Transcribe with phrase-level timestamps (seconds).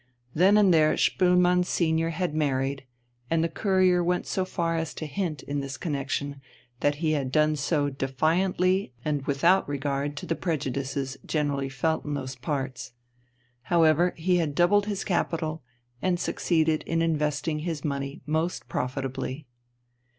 [0.33, 2.85] Then and there Spoelmann senior had married
[3.29, 6.41] and the Courier went so far as to hint in this connexion
[6.79, 12.15] that he had done so defiantly and without regard to the prejudices generally felt in
[12.15, 12.93] those parts.
[13.61, 15.61] However, he had doubled his capital
[16.01, 19.45] and succeeded in investing his money most profitably.